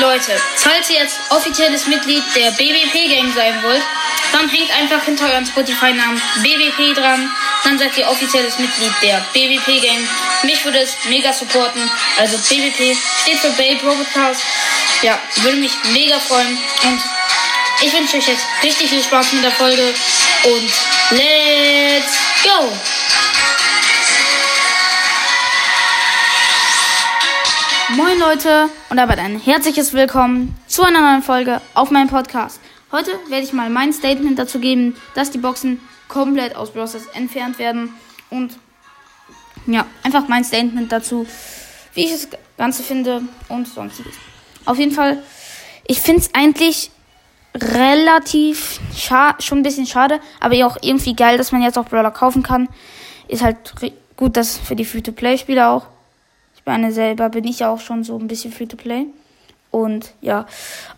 [0.00, 3.82] Leute, falls ihr jetzt offizielles Mitglied der BBP Gang sein wollt,
[4.32, 7.28] dann hängt einfach hinter eurem Spotify-Namen BBP dran.
[7.64, 10.08] Dann seid ihr offizielles Mitglied der BBP Gang.
[10.44, 11.90] Mich würde es mega supporten.
[12.18, 14.42] Also BBP steht für Babe Podcast.
[15.02, 16.58] Ja, würde mich mega freuen.
[16.84, 17.02] Und
[17.80, 19.94] ich wünsche euch jetzt richtig viel Spaß mit der Folge.
[20.44, 20.70] Und
[21.10, 22.72] let's go!
[28.28, 32.60] Leute und damit ein herzliches Willkommen zu einer neuen Folge auf meinem Podcast.
[32.92, 37.58] Heute werde ich mal mein Statement dazu geben, dass die Boxen komplett aus Browsers entfernt
[37.58, 37.94] werden
[38.28, 38.58] und
[39.66, 41.26] ja, einfach mein Statement dazu,
[41.94, 42.28] wie ich das
[42.58, 44.16] Ganze finde und sonstiges.
[44.66, 45.22] Auf jeden Fall,
[45.86, 46.90] ich finde es eigentlich
[47.54, 48.78] relativ
[49.38, 52.68] schon ein bisschen schade, aber auch irgendwie geil, dass man jetzt auch Brawler kaufen kann.
[53.26, 53.56] Ist halt
[54.16, 55.86] gut, dass für die Free-to-Play-Spieler auch
[56.68, 59.06] meine, selber bin ich ja auch schon so ein bisschen Free-to-Play.
[59.70, 60.46] Und ja,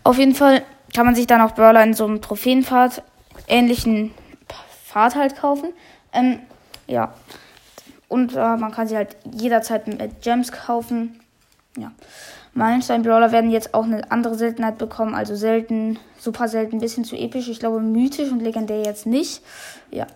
[0.03, 3.01] auf jeden Fall kann man sich dann auch Brawler in so einem Trophäenpfad
[3.47, 4.11] ähnlichen
[4.85, 5.69] Pfad halt kaufen.
[6.11, 6.39] Ähm,
[6.87, 7.13] ja.
[8.09, 11.21] Und äh, man kann sie halt jederzeit mit Gems kaufen.
[11.77, 11.91] Ja.
[12.53, 15.15] Meilenstein-Brawler werden jetzt auch eine andere Seltenheit bekommen.
[15.15, 17.47] Also selten, super selten, bisschen zu episch.
[17.47, 19.41] Ich glaube mythisch und legendär jetzt nicht.
[19.89, 20.07] Ja.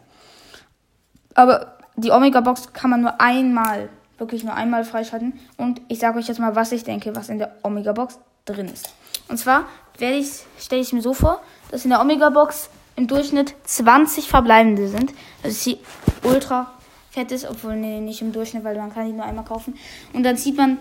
[1.34, 3.88] Aber die Omega-Box kann man nur einmal
[4.18, 5.40] wirklich nur einmal freischalten.
[5.58, 8.90] Und ich sage euch jetzt mal, was ich denke, was in der Omega-Box drin ist.
[9.28, 9.66] Und zwar
[9.98, 14.88] werde ich, stelle ich mir so vor, dass in der Omega-Box im Durchschnitt 20 verbleibende
[14.88, 15.14] sind.
[15.44, 15.78] Also sie
[16.24, 16.72] ultra
[17.12, 19.76] fett ist, obwohl nee, nicht im Durchschnitt, weil man kann die nur einmal kaufen.
[20.14, 20.78] Und dann sieht man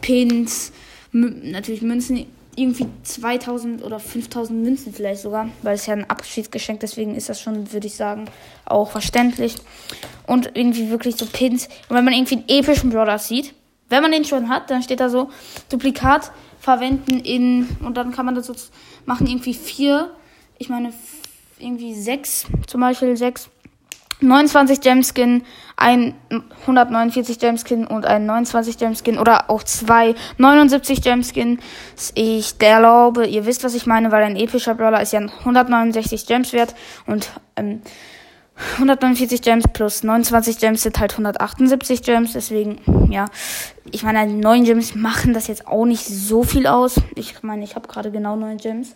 [0.00, 0.72] Pins,
[1.12, 7.14] natürlich Münzen, irgendwie 2000 oder 5000 Münzen vielleicht sogar, weil es ja ein Abschiedsgeschenk, deswegen
[7.14, 8.26] ist das schon, würde ich sagen,
[8.64, 9.56] auch verständlich.
[10.26, 11.68] Und irgendwie wirklich so Pins.
[11.88, 13.54] Und wenn man irgendwie einen epischen Brawler sieht,
[13.88, 15.30] wenn man den schon hat, dann steht da so
[15.68, 18.54] Duplikat verwenden in und dann kann man das so
[19.04, 20.10] machen irgendwie vier,
[20.58, 20.92] ich meine
[21.58, 23.50] irgendwie sechs, zum Beispiel sechs
[24.24, 25.44] 29 Gemskin,
[25.76, 26.14] ein
[26.62, 31.60] 149 Gemskin und ein 29 Gemskin oder auch zwei 79 Gemskins.
[32.14, 36.52] Ich glaube, ihr wisst, was ich meine, weil ein epischer Brawler ist ja 169 Gems
[36.52, 36.74] wert
[37.06, 37.82] und ähm,
[38.74, 42.32] 149 Gems plus 29 Gems sind halt 178 Gems.
[42.34, 42.80] Deswegen,
[43.10, 43.26] ja,
[43.90, 47.00] ich meine, 9 Gems machen das jetzt auch nicht so viel aus.
[47.16, 48.94] Ich meine, ich habe gerade genau 9 Gems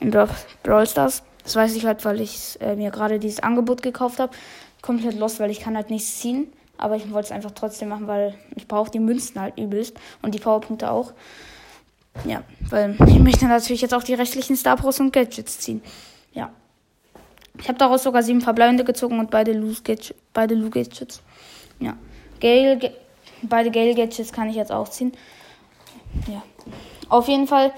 [0.00, 1.22] in Brawl Stars.
[1.46, 4.32] Das weiß ich halt, weil ich äh, mir gerade dieses Angebot gekauft habe.
[4.82, 6.52] Komplett lost, weil ich kann halt nichts ziehen.
[6.76, 9.96] Aber ich wollte es einfach trotzdem machen, weil ich brauche die Münzen halt übelst.
[10.22, 11.12] Und die Powerpunkte auch.
[12.24, 15.82] Ja, weil ich möchte natürlich jetzt auch die rechtlichen Star Pros und Gadgets ziehen.
[16.32, 16.50] Ja.
[17.60, 20.14] Ich habe daraus sogar sieben Verbleibende gezogen und beide Loose Gadgets.
[20.32, 21.22] Beide Gadgets.
[21.78, 21.96] Ja.
[22.40, 22.92] Gale,
[23.42, 25.12] beide Gale Gadgets kann ich jetzt auch ziehen.
[26.26, 26.42] Ja.
[27.08, 27.72] Auf jeden Fall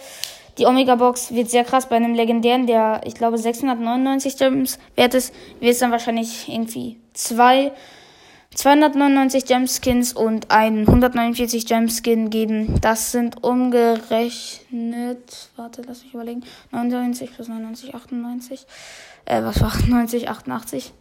[0.59, 5.35] die Omega-Box wird sehr krass bei einem legendären, der, ich glaube, 699 Gems wert ist,
[5.61, 7.73] wird es dann wahrscheinlich irgendwie zwei
[8.55, 12.81] 299 Gemskins und einen 149 Gemskin geben.
[12.81, 16.43] Das sind umgerechnet, warte, lass mich überlegen,
[16.73, 18.67] 99 plus 99, 98.
[19.27, 20.93] Äh, was war 98, 88?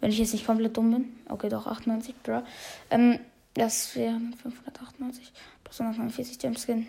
[0.00, 1.04] Wenn ich jetzt nicht komplett dumm bin.
[1.28, 2.42] Okay, doch, 98, bro.
[2.90, 3.18] Ähm,
[3.54, 5.32] das wären 598
[5.64, 6.86] plus 149 Gemskin.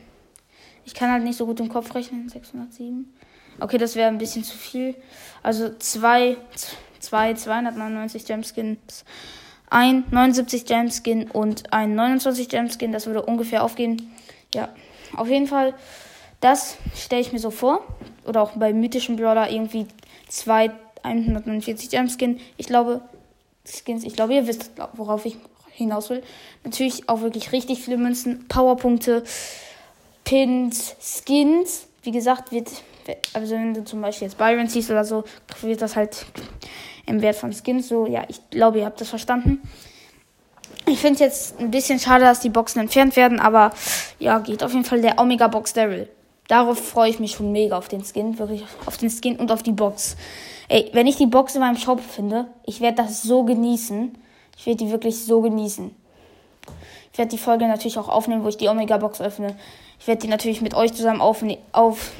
[0.86, 2.30] Ich kann halt nicht so gut im Kopf rechnen.
[2.30, 3.14] 607.
[3.60, 4.96] Okay, das wäre ein bisschen zu viel.
[5.42, 6.38] Also zwei,
[7.00, 9.06] zwei 299 Gemskins,
[9.70, 12.92] ein 79 Gemskin und ein 29 Gemskin.
[12.92, 14.12] Das würde ungefähr aufgehen.
[14.54, 14.70] Ja,
[15.16, 15.74] auf jeden Fall.
[16.42, 17.82] Das stelle ich mir so vor.
[18.26, 19.88] Oder auch bei mythischen Brawler irgendwie
[20.28, 20.72] zwei
[21.04, 22.40] 149 Gemskin.
[22.58, 23.02] Ich glaube,
[23.66, 25.38] Skins, ich glaube, ihr wisst, worauf ich
[25.72, 26.24] hinaus will.
[26.64, 29.24] Natürlich auch wirklich richtig viele Münzen, Powerpunkte.
[30.34, 31.88] Pins, Skins.
[32.02, 32.68] Wie gesagt, wird,
[33.34, 35.26] also wenn du zum Beispiel jetzt Byron siehst oder so,
[35.62, 36.26] wird das halt
[37.06, 38.08] im Wert von Skins so.
[38.08, 39.62] Ja, ich glaube, ihr habt das verstanden.
[40.88, 43.74] Ich finde es jetzt ein bisschen schade, dass die Boxen entfernt werden, aber
[44.18, 46.10] ja, geht auf jeden Fall der Omega Box Daryl.
[46.48, 49.62] Darauf freue ich mich schon mega auf den Skin, wirklich auf den Skin und auf
[49.62, 50.18] die Box.
[50.68, 54.18] Ey, wenn ich die Box in meinem Shop finde, ich werde das so genießen.
[54.57, 55.96] Ich werde die wirklich so genießen.
[57.13, 59.56] Ich werde die Folge natürlich auch aufnehmen, wo ich die Omega Box öffne.
[60.00, 62.12] Ich werde die natürlich mit euch zusammen auf, auf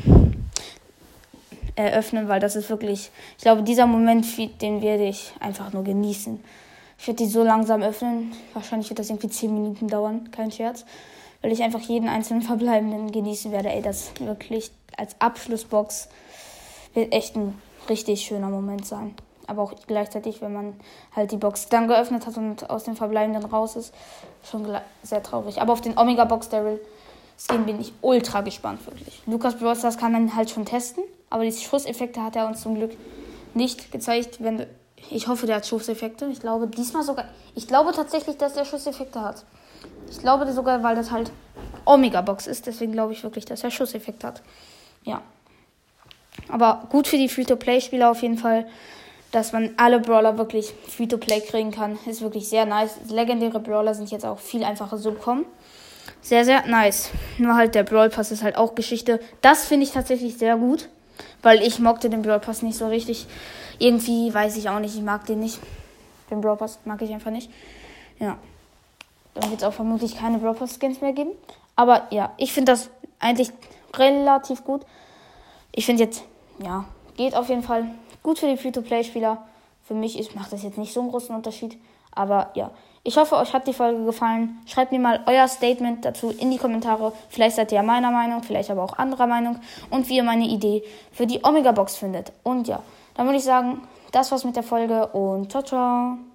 [1.76, 4.28] eröffnen, weil das ist wirklich, ich glaube, dieser Moment,
[4.62, 6.40] den werde ich einfach nur genießen.
[7.00, 8.34] Ich werde die so langsam öffnen.
[8.54, 10.86] Wahrscheinlich wird das irgendwie 10 Minuten dauern, kein Scherz.
[11.42, 13.70] Weil ich einfach jeden einzelnen verbleibenden genießen werde.
[13.70, 16.08] Ey, das wirklich als Abschlussbox
[16.94, 19.16] wird echt ein richtig schöner Moment sein
[19.48, 20.74] aber auch gleichzeitig, wenn man
[21.16, 23.94] halt die Box dann geöffnet hat und aus dem Verbleibenden raus ist,
[24.44, 24.66] schon
[25.04, 25.62] sehr traurig.
[25.62, 26.80] Aber auf den Omega Box Daryl
[27.38, 29.22] Deswegen bin ich ultra gespannt, wirklich.
[29.26, 32.76] Lukas Brawl Stars kann man halt schon testen, aber die Schusseffekte hat er uns zum
[32.76, 32.92] Glück
[33.54, 34.42] nicht gezeigt.
[34.42, 34.66] Wenn,
[35.10, 36.28] ich hoffe, der hat Schusseffekte.
[36.28, 37.26] Ich glaube, diesmal sogar.
[37.56, 39.44] Ich glaube tatsächlich, dass der Schusseffekte hat.
[40.10, 41.32] Ich glaube sogar, weil das halt
[41.86, 42.68] Omega-Box ist.
[42.68, 44.42] Deswegen glaube ich wirklich, dass er Schusseffekte hat.
[45.04, 45.22] Ja.
[46.50, 48.68] Aber gut für die Free-to-Play-Spieler auf jeden Fall,
[49.34, 51.98] dass man alle Brawler wirklich Free-to-Play kriegen kann.
[52.06, 52.98] Ist wirklich sehr nice.
[53.10, 55.46] Legendäre Brawler sind jetzt auch viel einfacher zu bekommen.
[56.22, 57.10] Sehr, sehr nice.
[57.40, 59.20] Nur halt der Brawl Pass ist halt auch Geschichte.
[59.42, 60.88] Das finde ich tatsächlich sehr gut.
[61.42, 63.26] Weil ich mochte den Brawl Pass nicht so richtig.
[63.80, 65.60] Irgendwie weiß ich auch nicht, ich mag den nicht.
[66.30, 67.50] Den Brawl Pass mag ich einfach nicht.
[68.20, 68.38] Ja.
[69.34, 71.32] Dann wird es auch vermutlich keine Brawl Pass Skins mehr geben.
[71.76, 73.50] Aber ja, ich finde das eigentlich
[73.96, 74.86] relativ gut.
[75.72, 76.24] Ich finde jetzt,
[76.60, 77.86] ja, geht auf jeden Fall
[78.22, 79.44] gut für die Free-to-Play-Spieler.
[79.84, 81.78] Für mich ist, macht das jetzt nicht so einen großen Unterschied.
[82.12, 82.72] Aber ja,
[83.04, 84.60] ich hoffe, euch hat die Folge gefallen.
[84.66, 87.12] Schreibt mir mal euer Statement dazu in die Kommentare.
[87.30, 89.60] Vielleicht seid ihr ja meiner Meinung, vielleicht aber auch anderer Meinung.
[89.90, 92.32] Und wie ihr meine Idee für die Omega-Box findet.
[92.44, 92.82] Und ja,
[93.16, 93.82] dann würde ich sagen,
[94.14, 96.33] das war's mit der Folge und ciao, ciao.